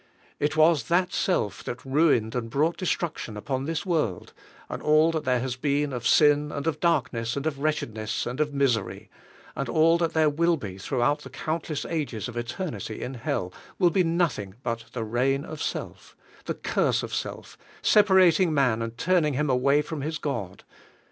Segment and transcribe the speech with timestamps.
[0.39, 4.33] It was that self that ruined and brought destruction upon this world,
[4.67, 8.39] and all that there has been of sin, and of darkness, and of wretchedness, and
[8.39, 9.11] of misery;
[9.55, 13.91] and all that there will be throughout the countless ages of eternity in hell, will
[13.91, 19.35] be nothing but the reign of self, the curse of self, separating man and turning
[19.35, 20.63] him away from his God.